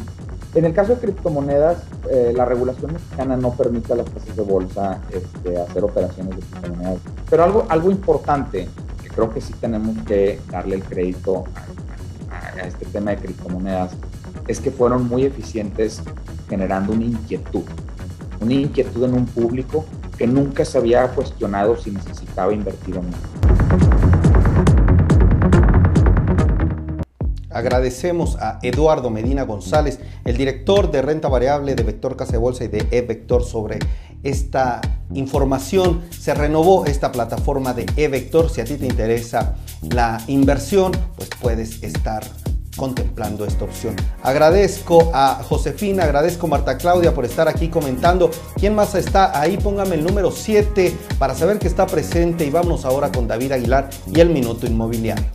En 0.53 0.65
el 0.65 0.73
caso 0.73 0.95
de 0.95 1.01
criptomonedas, 1.01 1.83
eh, 2.09 2.33
la 2.35 2.45
regulación 2.45 2.93
mexicana 2.93 3.37
no 3.37 3.51
permite 3.51 3.93
a 3.93 3.97
las 3.97 4.09
casas 4.09 4.35
de 4.35 4.41
bolsa 4.41 4.99
este, 5.11 5.57
hacer 5.57 5.83
operaciones 5.83 6.35
de 6.35 6.41
criptomonedas. 6.41 6.97
Pero 7.29 7.43
algo, 7.43 7.65
algo 7.69 7.91
importante 7.91 8.67
creo 9.13 9.33
que 9.33 9.41
sí 9.41 9.53
tenemos 9.59 9.97
que 10.05 10.39
darle 10.49 10.75
el 10.75 10.83
crédito 10.83 11.43
a, 11.55 11.61
este 12.59 12.85
tema 12.85 13.11
de 13.11 13.17
criptomonedas, 13.17 13.93
es 14.47 14.59
que 14.59 14.71
fueron 14.71 15.07
muy 15.07 15.23
eficientes 15.23 16.01
generando 16.49 16.93
una 16.93 17.05
inquietud, 17.05 17.63
una 18.39 18.53
inquietud 18.53 19.03
en 19.05 19.13
un 19.13 19.25
público 19.25 19.85
que 20.17 20.27
nunca 20.27 20.65
se 20.65 20.77
había 20.77 21.07
cuestionado 21.07 21.77
si 21.77 21.91
necesitaba 21.91 22.53
invertir 22.53 22.97
o 22.97 23.01
no. 23.01 23.09
Agradecemos 27.49 28.37
a 28.37 28.59
Eduardo 28.61 29.09
Medina 29.09 29.43
González, 29.43 29.99
el 30.23 30.37
director 30.37 30.89
de 30.89 31.01
renta 31.01 31.27
variable 31.27 31.75
de 31.75 31.83
Vector 31.83 32.15
Casa 32.15 32.31
de 32.33 32.37
Bolsa 32.37 32.63
y 32.63 32.69
de 32.69 32.87
eVector 32.91 33.43
sobre 33.43 33.79
esta 34.23 34.81
información. 35.13 36.01
Se 36.09 36.33
renovó 36.33 36.85
esta 36.85 37.11
plataforma 37.11 37.73
de 37.73 37.85
eVector. 37.95 38.49
Si 38.49 38.61
a 38.61 38.65
ti 38.65 38.75
te 38.75 38.85
interesa 38.85 39.55
la 39.81 40.21
inversión, 40.27 40.91
pues 41.15 41.29
puedes 41.39 41.83
estar 41.83 42.23
contemplando 42.75 43.45
esta 43.45 43.65
opción. 43.65 43.95
Agradezco 44.23 45.11
a 45.13 45.43
Josefina, 45.43 46.03
agradezco 46.03 46.47
a 46.47 46.49
Marta 46.51 46.77
Claudia 46.77 47.13
por 47.13 47.25
estar 47.25 47.47
aquí 47.47 47.67
comentando. 47.67 48.31
¿Quién 48.55 48.75
más 48.75 48.95
está 48.95 49.39
ahí? 49.39 49.57
Póngame 49.57 49.95
el 49.95 50.03
número 50.03 50.31
7 50.31 50.95
para 51.19 51.35
saber 51.35 51.59
que 51.59 51.67
está 51.67 51.85
presente 51.85 52.45
y 52.45 52.49
vamos 52.49 52.85
ahora 52.85 53.11
con 53.11 53.27
David 53.27 53.51
Aguilar 53.51 53.89
y 54.07 54.19
el 54.19 54.29
Minuto 54.29 54.65
Inmobiliario. 54.65 55.25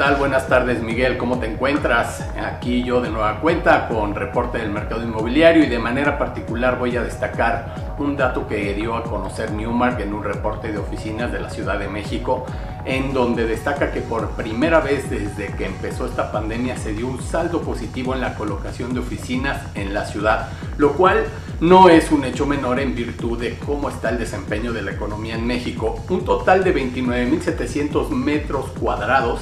Tal? 0.00 0.16
Buenas 0.16 0.48
tardes, 0.48 0.82
Miguel. 0.82 1.18
¿Cómo 1.18 1.38
te 1.40 1.46
encuentras? 1.46 2.26
Aquí 2.42 2.82
yo 2.82 3.02
de 3.02 3.10
nueva 3.10 3.38
cuenta 3.42 3.86
con 3.86 4.14
reporte 4.14 4.56
del 4.56 4.70
mercado 4.70 5.02
inmobiliario 5.02 5.62
y 5.62 5.66
de 5.66 5.78
manera 5.78 6.16
particular 6.16 6.78
voy 6.78 6.96
a 6.96 7.02
destacar 7.02 7.94
un 7.98 8.16
dato 8.16 8.48
que 8.48 8.72
dio 8.72 8.96
a 8.96 9.02
conocer 9.02 9.52
Newmark 9.52 10.00
en 10.00 10.14
un 10.14 10.24
reporte 10.24 10.72
de 10.72 10.78
oficinas 10.78 11.30
de 11.32 11.40
la 11.40 11.50
Ciudad 11.50 11.78
de 11.78 11.88
México, 11.88 12.46
en 12.86 13.12
donde 13.12 13.46
destaca 13.46 13.92
que 13.92 14.00
por 14.00 14.30
primera 14.30 14.80
vez 14.80 15.10
desde 15.10 15.48
que 15.48 15.66
empezó 15.66 16.06
esta 16.06 16.32
pandemia 16.32 16.78
se 16.78 16.94
dio 16.94 17.06
un 17.06 17.20
saldo 17.20 17.60
positivo 17.60 18.14
en 18.14 18.22
la 18.22 18.36
colocación 18.36 18.94
de 18.94 19.00
oficinas 19.00 19.60
en 19.74 19.92
la 19.92 20.06
ciudad, 20.06 20.48
lo 20.78 20.94
cual 20.94 21.26
no 21.60 21.90
es 21.90 22.10
un 22.10 22.24
hecho 22.24 22.46
menor 22.46 22.80
en 22.80 22.94
virtud 22.94 23.38
de 23.38 23.58
cómo 23.58 23.90
está 23.90 24.08
el 24.08 24.18
desempeño 24.18 24.72
de 24.72 24.80
la 24.80 24.92
economía 24.92 25.34
en 25.34 25.46
México. 25.46 26.02
Un 26.08 26.24
total 26.24 26.64
de 26.64 26.74
29.700 26.74 28.08
metros 28.08 28.70
cuadrados 28.80 29.40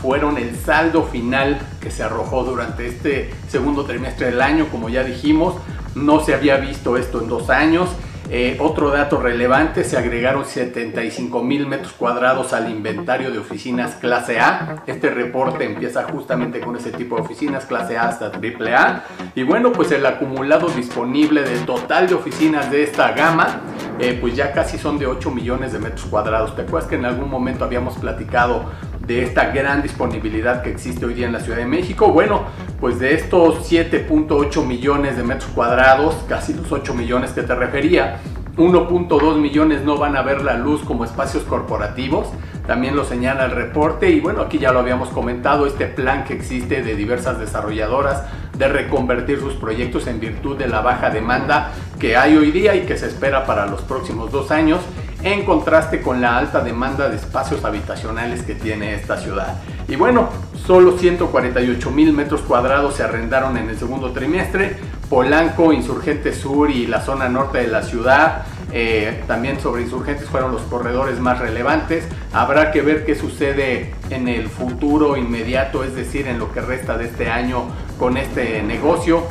fueron 0.00 0.38
el 0.38 0.56
saldo 0.56 1.04
final 1.04 1.58
que 1.80 1.90
se 1.90 2.02
arrojó 2.02 2.44
durante 2.44 2.86
este 2.86 3.30
segundo 3.48 3.84
trimestre 3.84 4.26
del 4.26 4.40
año, 4.40 4.68
como 4.70 4.88
ya 4.88 5.04
dijimos, 5.04 5.54
no 5.94 6.20
se 6.20 6.34
había 6.34 6.56
visto 6.58 6.96
esto 6.96 7.20
en 7.20 7.28
dos 7.28 7.50
años. 7.50 7.88
Eh, 8.28 8.56
otro 8.58 8.90
dato 8.90 9.20
relevante, 9.20 9.84
se 9.84 9.96
agregaron 9.96 10.44
75 10.44 11.44
mil 11.44 11.66
metros 11.66 11.92
cuadrados 11.92 12.52
al 12.52 12.68
inventario 12.68 13.30
de 13.30 13.38
oficinas 13.38 13.94
clase 13.94 14.40
A. 14.40 14.82
Este 14.86 15.10
reporte 15.10 15.64
empieza 15.64 16.02
justamente 16.04 16.60
con 16.60 16.76
ese 16.76 16.90
tipo 16.90 17.14
de 17.14 17.22
oficinas, 17.22 17.66
clase 17.66 17.96
A 17.96 18.08
hasta 18.08 18.32
triple 18.32 18.74
A. 18.74 19.04
Y 19.36 19.44
bueno, 19.44 19.70
pues 19.70 19.92
el 19.92 20.04
acumulado 20.04 20.68
disponible 20.68 21.42
del 21.42 21.64
total 21.64 22.08
de 22.08 22.14
oficinas 22.14 22.68
de 22.68 22.82
esta 22.82 23.12
gama, 23.12 23.60
eh, 24.00 24.18
pues 24.20 24.34
ya 24.34 24.52
casi 24.52 24.76
son 24.76 24.98
de 24.98 25.06
8 25.06 25.30
millones 25.30 25.72
de 25.72 25.78
metros 25.78 26.06
cuadrados. 26.06 26.56
¿Te 26.56 26.62
acuerdas 26.62 26.88
que 26.88 26.96
en 26.96 27.04
algún 27.04 27.30
momento 27.30 27.64
habíamos 27.64 27.96
platicado 27.96 28.64
de 29.06 29.22
esta 29.22 29.52
gran 29.52 29.82
disponibilidad 29.82 30.62
que 30.62 30.70
existe 30.70 31.06
hoy 31.06 31.14
día 31.14 31.26
en 31.26 31.32
la 31.32 31.40
Ciudad 31.40 31.58
de 31.58 31.66
México. 31.66 32.08
Bueno, 32.08 32.44
pues 32.80 32.98
de 32.98 33.14
estos 33.14 33.70
7.8 33.70 34.64
millones 34.64 35.16
de 35.16 35.22
metros 35.22 35.50
cuadrados, 35.54 36.14
casi 36.28 36.54
los 36.54 36.70
8 36.72 36.94
millones 36.94 37.30
que 37.30 37.42
te 37.42 37.54
refería, 37.54 38.20
1.2 38.56 39.36
millones 39.36 39.84
no 39.84 39.98
van 39.98 40.16
a 40.16 40.22
ver 40.22 40.42
la 40.42 40.56
luz 40.56 40.82
como 40.82 41.04
espacios 41.04 41.44
corporativos, 41.44 42.28
también 42.66 42.96
lo 42.96 43.04
señala 43.04 43.44
el 43.44 43.50
reporte 43.50 44.10
y 44.10 44.20
bueno, 44.20 44.40
aquí 44.40 44.58
ya 44.58 44.72
lo 44.72 44.78
habíamos 44.78 45.10
comentado, 45.10 45.66
este 45.66 45.86
plan 45.86 46.24
que 46.24 46.32
existe 46.32 46.82
de 46.82 46.96
diversas 46.96 47.38
desarrolladoras 47.38 48.24
de 48.56 48.68
reconvertir 48.68 49.40
sus 49.40 49.54
proyectos 49.54 50.06
en 50.06 50.20
virtud 50.20 50.56
de 50.56 50.68
la 50.68 50.80
baja 50.80 51.10
demanda 51.10 51.72
que 52.00 52.16
hay 52.16 52.36
hoy 52.36 52.50
día 52.50 52.74
y 52.74 52.86
que 52.86 52.96
se 52.96 53.06
espera 53.06 53.44
para 53.44 53.66
los 53.66 53.82
próximos 53.82 54.32
dos 54.32 54.50
años 54.50 54.80
en 55.22 55.44
contraste 55.44 56.02
con 56.02 56.20
la 56.20 56.36
alta 56.36 56.62
demanda 56.62 57.08
de 57.08 57.16
espacios 57.16 57.64
habitacionales 57.64 58.42
que 58.42 58.54
tiene 58.54 58.94
esta 58.94 59.16
ciudad. 59.16 59.58
Y 59.88 59.96
bueno, 59.96 60.28
solo 60.66 60.98
148 60.98 61.90
mil 61.90 62.12
metros 62.12 62.42
cuadrados 62.42 62.94
se 62.96 63.02
arrendaron 63.02 63.56
en 63.56 63.68
el 63.68 63.78
segundo 63.78 64.12
trimestre. 64.12 64.76
Polanco, 65.08 65.72
Insurgente 65.72 66.34
Sur 66.34 66.70
y 66.70 66.86
la 66.86 67.00
zona 67.00 67.28
norte 67.28 67.58
de 67.58 67.68
la 67.68 67.82
ciudad, 67.82 68.44
eh, 68.72 69.22
también 69.28 69.60
sobre 69.60 69.82
Insurgentes 69.82 70.28
fueron 70.28 70.52
los 70.52 70.62
corredores 70.62 71.20
más 71.20 71.38
relevantes. 71.38 72.04
Habrá 72.32 72.72
que 72.72 72.82
ver 72.82 73.06
qué 73.06 73.14
sucede 73.14 73.94
en 74.10 74.26
el 74.26 74.48
futuro 74.48 75.16
inmediato, 75.16 75.84
es 75.84 75.94
decir, 75.94 76.26
en 76.26 76.38
lo 76.38 76.52
que 76.52 76.60
resta 76.60 76.98
de 76.98 77.06
este 77.06 77.30
año 77.30 77.66
con 77.98 78.16
este 78.16 78.62
negocio. 78.62 79.22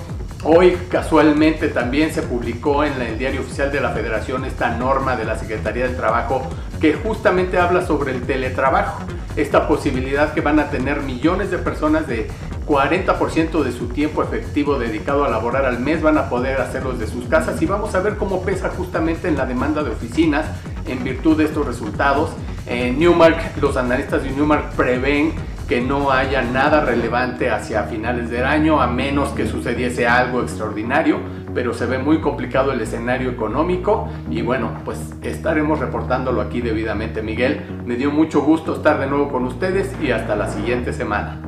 Hoy 0.47 0.77
casualmente 0.91 1.69
también 1.69 2.13
se 2.13 2.21
publicó 2.21 2.83
en 2.83 3.01
el 3.01 3.17
diario 3.17 3.41
oficial 3.41 3.71
de 3.71 3.81
la 3.81 3.89
Federación 3.89 4.45
esta 4.45 4.77
norma 4.77 5.15
de 5.15 5.25
la 5.25 5.39
Secretaría 5.39 5.87
del 5.87 5.95
Trabajo 5.95 6.43
que 6.79 6.93
justamente 6.93 7.57
habla 7.57 7.83
sobre 7.83 8.11
el 8.11 8.21
teletrabajo, 8.21 9.01
esta 9.35 9.67
posibilidad 9.67 10.35
que 10.35 10.41
van 10.41 10.59
a 10.59 10.69
tener 10.69 11.01
millones 11.01 11.49
de 11.49 11.57
personas 11.57 12.07
de 12.07 12.27
40% 12.67 13.63
de 13.63 13.71
su 13.71 13.87
tiempo 13.87 14.21
efectivo 14.21 14.77
dedicado 14.77 15.25
a 15.25 15.29
laborar 15.29 15.65
al 15.65 15.79
mes 15.79 16.03
van 16.03 16.19
a 16.19 16.29
poder 16.29 16.61
hacerlo 16.61 16.93
desde 16.93 17.11
sus 17.11 17.25
casas 17.25 17.59
y 17.63 17.65
vamos 17.65 17.95
a 17.95 18.01
ver 18.01 18.15
cómo 18.15 18.43
pesa 18.43 18.69
justamente 18.69 19.27
en 19.27 19.37
la 19.37 19.47
demanda 19.47 19.81
de 19.81 19.89
oficinas 19.89 20.45
en 20.85 21.03
virtud 21.03 21.37
de 21.37 21.45
estos 21.45 21.65
resultados. 21.65 22.29
En 22.67 22.99
Newmark, 22.99 23.59
los 23.59 23.77
analistas 23.77 24.21
de 24.21 24.29
Newmark 24.29 24.73
prevén 24.75 25.33
que 25.67 25.81
no 25.81 26.11
haya 26.11 26.41
nada 26.41 26.81
relevante 26.81 27.49
hacia 27.49 27.83
finales 27.83 28.29
del 28.29 28.45
año, 28.45 28.81
a 28.81 28.87
menos 28.87 29.29
que 29.29 29.47
sucediese 29.47 30.07
algo 30.07 30.41
extraordinario, 30.41 31.19
pero 31.53 31.73
se 31.73 31.85
ve 31.85 31.97
muy 31.97 32.21
complicado 32.21 32.71
el 32.71 32.81
escenario 32.81 33.31
económico 33.31 34.07
y 34.29 34.41
bueno, 34.41 34.71
pues 34.85 34.99
estaremos 35.23 35.79
reportándolo 35.79 36.41
aquí 36.41 36.61
debidamente. 36.61 37.21
Miguel, 37.21 37.61
me 37.85 37.95
dio 37.95 38.11
mucho 38.11 38.41
gusto 38.41 38.75
estar 38.75 38.99
de 38.99 39.07
nuevo 39.07 39.31
con 39.31 39.45
ustedes 39.45 39.91
y 40.01 40.11
hasta 40.11 40.35
la 40.35 40.49
siguiente 40.49 40.93
semana. 40.93 41.39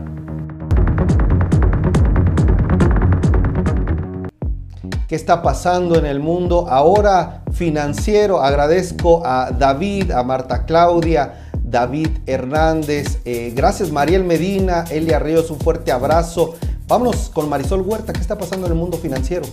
qué 5.08 5.16
está 5.16 5.42
pasando 5.42 5.98
en 5.98 6.06
el 6.06 6.20
mundo 6.20 6.68
ahora 6.70 7.44
financiero. 7.54 8.42
Agradezco 8.42 9.26
a 9.26 9.52
David, 9.52 10.12
a 10.12 10.22
Marta 10.24 10.66
Claudia, 10.66 11.47
David 11.70 12.10
Hernández. 12.26 13.20
Eh, 13.26 13.54
gracias 13.56 13.92
Mariel 13.92 14.24
Medina, 14.24 14.86
Elia 14.90 15.20
Ríos, 15.20 15.52
un 15.52 15.60
fuerte 15.60 15.92
abrazo. 15.92 16.56
Vámonos 16.88 17.30
con 17.30 17.50
Marisol 17.50 17.82
Huerta, 17.82 18.14
¿qué 18.14 18.22
está 18.22 18.38
pasando 18.38 18.68
en 18.68 18.74
el 18.74 18.78
mundo 18.78 18.98
financiero? 18.98 19.46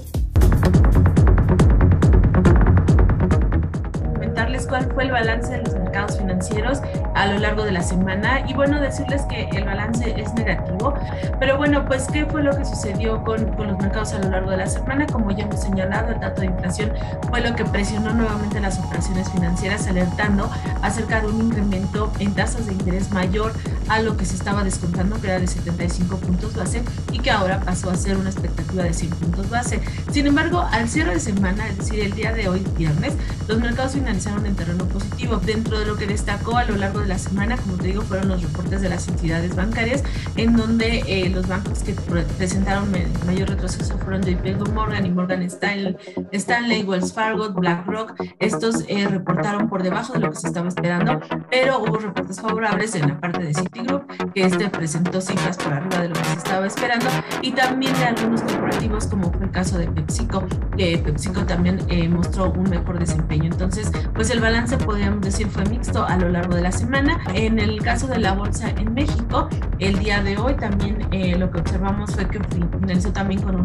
cuál 4.67 4.91
fue 4.93 5.05
el 5.05 5.13
balance 5.13 5.51
de 5.53 5.63
los 5.63 5.75
mercados 5.75 6.19
financieros 6.19 6.81
a 7.15 7.27
lo 7.27 7.39
largo 7.39 7.65
de 7.65 7.73
la 7.73 7.83
semana 7.83 8.45
y 8.49 8.55
bueno, 8.55 8.81
decirles 8.81 9.23
que 9.23 9.49
el 9.53 9.65
balance 9.65 10.15
es 10.21 10.33
negativo, 10.35 10.95
pero 11.39 11.57
bueno, 11.57 11.85
pues 11.87 12.07
qué 12.13 12.27
fue 12.27 12.43
lo 12.43 12.57
que 12.57 12.65
sucedió 12.65 13.23
con, 13.25 13.45
con 13.55 13.69
los 13.69 13.79
mercados 13.79 14.13
a 14.13 14.19
lo 14.19 14.31
largo 14.31 14.51
de 14.51 14.59
la 14.59 14.67
semana, 14.67 15.07
como 15.07 15.31
ya 15.31 15.45
hemos 15.45 15.61
señalado, 15.61 16.13
el 16.13 16.21
dato 16.21 16.41
de 16.41 16.49
inflación 16.49 16.93
fue 17.31 17.41
lo 17.41 17.55
que 17.55 17.65
presionó 17.65 18.13
nuevamente 18.13 18.61
las 18.61 18.79
operaciones 18.79 19.31
financieras, 19.31 19.87
alertando 19.87 20.51
acerca 20.83 21.21
de 21.21 21.29
un 21.29 21.47
incremento 21.47 22.13
en 22.19 22.35
tasas 22.35 22.67
de 22.67 22.73
interés 22.73 23.11
mayor 23.11 23.53
a 23.89 24.01
lo 24.01 24.17
que 24.17 24.25
se 24.25 24.35
estaba 24.35 24.65
descontando, 24.65 25.21
que 25.21 25.29
era 25.29 25.39
de 25.39 25.47
75 25.47 26.17
puntos 26.17 26.55
base 26.55 26.83
y 27.13 27.19
que 27.19 27.31
ahora 27.31 27.61
pasó 27.61 27.91
a 27.91 27.97
ser 27.97 28.17
una 28.17 28.31
expectativa 28.31 28.83
de 28.83 28.93
100 28.93 29.11
puntos 29.11 29.51
base. 29.51 29.81
Sin 30.11 30.27
embargo, 30.27 30.67
al 30.73 30.89
cierre 30.89 31.15
de 31.15 31.21
semana, 31.21 31.69
es 31.69 31.79
decir, 31.79 32.01
el 32.01 32.13
día 32.13 32.33
de 32.33 32.49
hoy, 32.49 32.65
viernes, 32.77 33.15
los 33.49 33.59
mercados 33.61 33.93
finalizaron 33.93 34.47
en 34.47 34.57
terreno 34.57 34.85
positivo. 34.87 35.37
Dentro 35.37 35.79
de 35.79 35.87
lo 35.87 35.97
que 35.97 36.07
destacó 36.07 36.57
a 36.57 36.65
lo 36.65 36.77
largo 36.77 37.01
de 37.01 37.04
la 37.07 37.19
semana, 37.19 37.57
como 37.57 37.77
te 37.77 37.89
digo, 37.89 38.03
fueron 38.03 38.29
los 38.29 38.43
reportes 38.43 38.81
de 38.83 38.89
las 38.89 39.09
entidades 39.09 39.55
bancarias, 39.55 40.03
en 40.37 40.57
donde 40.57 41.03
eh, 41.07 41.29
los 41.29 41.49
bancos 41.49 41.81
que 41.81 41.93
presentaron 41.93 42.91
mayor 43.27 43.49
retroceso 43.49 43.99
fueron 43.99 44.23
JP 44.23 44.69
Morgan 44.73 45.07
y 45.07 45.11
Morgan 45.11 45.43
Stanley, 45.43 45.97
Stanley, 46.33 46.85
Wells 46.85 47.13
Fargo, 47.13 47.51
BlackRock. 47.53 48.15
Estos 48.39 48.85
eh, 48.89 49.07
reportaron 49.09 49.69
por 49.69 49.83
debajo 49.83 50.13
de 50.15 50.21
lo 50.21 50.31
que 50.31 50.37
se 50.37 50.49
estaba 50.49 50.69
esperando, 50.69 51.21
pero 51.51 51.81
hubo 51.81 51.99
reportes 51.99 52.41
favorables 52.41 52.95
en 52.95 53.09
la 53.09 53.21
parte 53.21 53.45
de 53.45 53.55
Citigroup, 53.55 54.05
que 54.33 54.45
este 54.45 54.69
presentó 54.69 55.21
cifras 55.21 55.57
por 55.57 55.73
arriba 55.73 56.03
de 56.03 56.09
lo 56.09 56.15
que 56.15 56.25
se 56.25 56.35
estaba 56.35 56.67
esperando, 56.67 57.07
y 57.43 57.53
también 57.53 57.95
de 57.95 58.05
algunos 58.05 58.43
corporativos, 58.43 59.07
como 59.07 59.33
fue 59.33 59.45
el 59.45 59.51
caso 59.51 59.79
de 59.79 59.87
PepsiCo, 59.89 60.45
que 60.77 60.99
PepsiCo 60.99 61.45
también 61.45 61.81
eh, 61.89 62.09
mostró 62.09 62.53
un 62.53 62.69
mejor 62.71 62.99
desempeño. 62.99 63.45
Entonces, 63.45 63.91
pues 64.15 64.31
el 64.31 64.41
balance 64.41 64.77
podríamos 64.79 65.21
decir 65.21 65.47
fue 65.49 65.65
mixto 65.67 66.05
a 66.05 66.17
lo 66.17 66.29
largo 66.29 66.55
de 66.55 66.63
la 66.63 66.73
semana. 66.73 66.94
En 67.35 67.59
el 67.59 67.83
caso 67.83 68.07
de 68.07 68.19
la 68.19 68.35
bolsa 68.35 68.71
en 68.71 68.95
México, 68.95 69.49
el 69.81 69.99
día 69.99 70.23
de 70.23 70.37
hoy 70.37 70.55
también 70.55 71.09
eh, 71.11 71.37
lo 71.37 71.51
que 71.51 71.59
observamos 71.59 72.15
fue 72.15 72.29
que 72.29 72.39
finalizó 72.45 73.13
también 73.13 73.43
con 73.43 73.57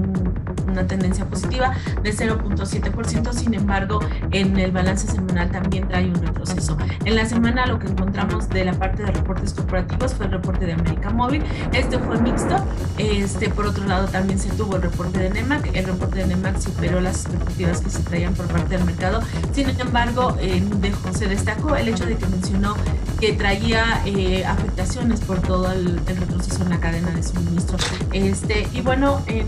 una 0.68 0.88
tendencia 0.88 1.26
positiva 1.26 1.74
de 2.02 2.12
0.7%, 2.12 3.32
sin 3.34 3.54
embargo 3.54 4.00
en 4.32 4.58
el 4.58 4.72
balance 4.72 5.06
semanal 5.06 5.52
también 5.52 5.88
trae 5.88 6.08
un 6.08 6.16
retroceso. 6.16 6.76
En 7.06 7.16
la 7.16 7.26
semana 7.28 7.68
lo 7.68 7.78
que 7.78 7.86
encontramos 7.86 8.50
de 8.50 8.66
la 8.66 8.74
parte 8.74 9.04
de 9.04 9.12
reportes 9.12 9.54
corporativos 9.54 10.16
fue 10.16 10.26
el 10.26 10.32
reporte 10.32 10.66
de 10.66 10.74
América 10.74 11.12
Móvil, 11.12 11.44
este 11.72 12.00
fue 12.00 12.20
mixto, 12.20 12.56
este 12.98 13.50
por 13.50 13.68
otro 13.68 13.86
lado 13.86 14.08
también 14.08 14.40
se 14.40 14.50
tuvo 14.50 14.78
el 14.78 14.82
reporte 14.82 15.20
de 15.20 15.30
NEMAC, 15.30 15.70
el 15.76 15.86
reporte 15.86 16.18
de 16.18 16.26
NEMAC 16.26 16.60
superó 16.60 17.00
las 17.00 17.26
expectativas 17.26 17.82
que 17.82 17.92
se 17.92 18.02
traían 18.02 18.34
por 18.34 18.48
parte 18.48 18.76
del 18.76 18.86
mercado, 18.86 19.22
sin 19.54 19.70
embargo 19.80 20.36
dejó 20.82 21.14
se 21.14 21.28
destacó 21.28 21.76
el 21.76 21.90
hecho 21.90 22.08
de 22.08 22.16
que 22.16 22.26
mencionó 22.26 22.76
que 23.20 23.34
traía 23.34 24.02
eh, 24.06 24.46
afectaciones 24.46 25.20
por 25.22 25.42
todo 25.42 25.72
el, 25.72 26.00
retroceso 26.06 26.64
en 26.64 26.70
la 26.70 26.80
cadena 26.80 27.12
de 27.12 27.22
suministro. 27.22 27.78
Este, 28.14 28.68
y 28.74 28.82
bueno, 28.82 29.22
en, 29.28 29.46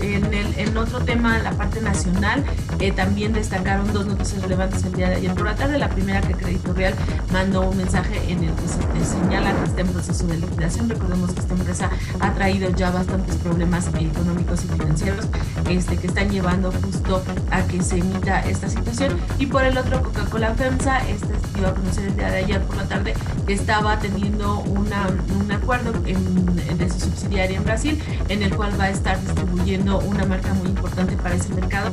en, 0.00 0.24
el, 0.34 0.58
en 0.58 0.76
otro 0.76 1.00
tema, 1.00 1.38
la 1.38 1.52
parte 1.52 1.80
nacional, 1.80 2.44
eh, 2.80 2.92
también 2.92 3.32
destacaron 3.32 3.92
dos 3.92 4.06
noticias 4.06 4.42
relevantes 4.42 4.84
el 4.84 4.92
día 4.92 5.08
de 5.08 5.16
ayer 5.16 5.34
por 5.34 5.46
la 5.46 5.54
tarde. 5.54 5.78
La 5.78 5.88
primera, 5.88 6.20
que 6.20 6.34
Crédito 6.34 6.74
Real 6.74 6.94
mandó 7.32 7.62
un 7.70 7.76
mensaje 7.76 8.20
en 8.30 8.44
el 8.44 8.52
que 8.54 8.68
se 8.68 9.04
señala 9.04 9.52
que 9.54 9.64
está 9.64 9.80
en 9.80 9.88
proceso 9.88 10.26
de 10.26 10.36
liquidación. 10.38 10.88
Recordemos 10.88 11.32
que 11.32 11.40
esta 11.40 11.54
empresa 11.54 11.90
ha 12.20 12.34
traído 12.34 12.70
ya 12.70 12.90
bastantes 12.90 13.36
problemas 13.36 13.88
económicos 13.98 14.64
y 14.64 14.68
financieros 14.68 15.26
este, 15.68 15.96
que 15.96 16.06
están 16.06 16.30
llevando 16.30 16.70
justo 16.70 17.22
a 17.50 17.62
que 17.62 17.82
se 17.82 17.98
emita 17.98 18.40
esta 18.40 18.68
situación. 18.68 19.18
Y 19.38 19.46
por 19.46 19.64
el 19.64 19.78
otro, 19.78 20.02
Coca-Cola 20.02 20.54
FEMSA, 20.54 21.08
este 21.08 21.34
iba 21.58 21.68
a 21.68 21.74
conocer 21.74 22.04
el 22.04 22.16
día 22.16 22.30
de 22.30 22.38
ayer 22.38 22.62
por 22.62 22.73
la 22.76 22.84
tarde, 22.84 23.14
que 23.46 23.52
estaba 23.52 23.98
teniendo 23.98 24.60
una, 24.60 25.08
un 25.40 25.52
acuerdo 25.52 25.92
de 25.92 26.90
su 26.90 27.00
subsidiaria 27.00 27.56
en 27.56 27.64
Brasil, 27.64 28.02
en 28.28 28.42
el 28.42 28.54
cual 28.54 28.78
va 28.78 28.84
a 28.84 28.90
estar 28.90 29.20
distribuyendo 29.20 29.98
una 30.00 30.24
marca 30.24 30.52
muy 30.54 30.68
importante 30.68 31.16
para 31.16 31.34
ese 31.34 31.52
mercado. 31.54 31.90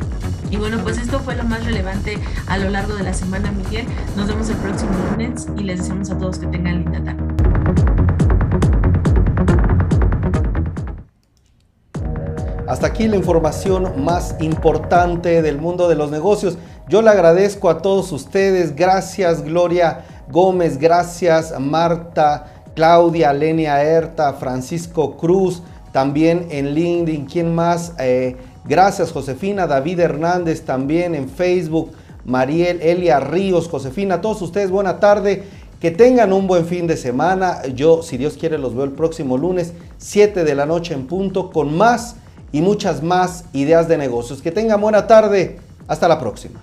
Y 0.49 0.57
bueno, 0.57 0.79
pues 0.83 0.97
esto 0.97 1.19
fue 1.19 1.35
lo 1.35 1.43
más 1.43 1.63
relevante 1.65 2.17
a 2.47 2.57
lo 2.57 2.69
largo 2.69 2.95
de 2.95 3.03
la 3.03 3.13
semana, 3.13 3.51
Miguel. 3.51 3.85
Nos 4.15 4.27
vemos 4.27 4.49
el 4.49 4.57
próximo 4.57 4.91
lunes 5.11 5.47
y 5.57 5.63
les 5.63 5.79
deseamos 5.79 6.09
a 6.11 6.17
todos 6.17 6.39
que 6.39 6.47
tengan 6.47 6.83
linda 6.83 7.03
tarde. 7.03 7.31
Hasta 12.67 12.87
aquí 12.87 13.07
la 13.07 13.17
información 13.17 14.03
más 14.03 14.35
importante 14.39 15.41
del 15.41 15.57
mundo 15.57 15.89
de 15.89 15.95
los 15.95 16.09
negocios. 16.09 16.57
Yo 16.87 17.01
le 17.01 17.09
agradezco 17.09 17.69
a 17.69 17.81
todos 17.81 18.11
ustedes. 18.13 18.75
Gracias 18.75 19.43
Gloria 19.43 20.05
Gómez, 20.31 20.77
gracias 20.77 21.53
Marta, 21.59 22.63
Claudia, 22.75 23.33
Lenia 23.33 23.83
Herta, 23.83 24.33
Francisco 24.33 25.17
Cruz, 25.17 25.61
también 25.91 26.47
en 26.49 26.73
LinkedIn. 26.73 27.25
¿Quién 27.25 27.53
más? 27.53 27.93
Eh, 27.99 28.37
gracias 28.65 29.11
Josefina, 29.11 29.67
David 29.67 29.99
Hernández 29.99 30.63
también 30.63 31.15
en 31.15 31.29
Facebook, 31.29 31.91
Mariel, 32.23 32.81
Elia 32.81 33.19
Ríos, 33.19 33.67
Josefina, 33.67 34.21
todos 34.21 34.41
ustedes, 34.41 34.71
buena 34.71 34.99
tarde. 34.99 35.43
Que 35.79 35.89
tengan 35.89 36.31
un 36.31 36.45
buen 36.45 36.67
fin 36.67 36.85
de 36.85 36.95
semana. 36.95 37.63
Yo, 37.73 38.03
si 38.03 38.15
Dios 38.17 38.37
quiere, 38.37 38.59
los 38.59 38.75
veo 38.75 38.83
el 38.83 38.91
próximo 38.91 39.35
lunes, 39.35 39.73
7 39.97 40.43
de 40.43 40.53
la 40.53 40.67
noche 40.67 40.93
en 40.93 41.07
punto, 41.07 41.49
con 41.49 41.75
más 41.75 42.17
y 42.51 42.61
muchas 42.61 43.01
más 43.01 43.45
ideas 43.51 43.87
de 43.87 43.97
negocios. 43.97 44.43
Que 44.43 44.51
tengan 44.51 44.79
buena 44.79 45.07
tarde. 45.07 45.57
Hasta 45.87 46.07
la 46.07 46.19
próxima. 46.19 46.61